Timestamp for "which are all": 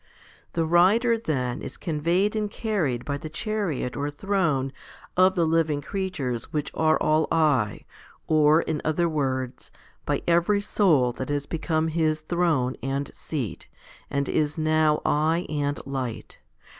6.51-7.27